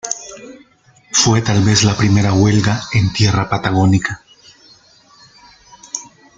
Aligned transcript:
Fue 1.11 1.43
tal 1.43 1.61
vez 1.63 1.83
la 1.83 1.95
primera 1.95 2.33
huelga 2.33 2.81
en 2.93 3.13
tierra 3.13 3.47
patagónica. 3.47 4.23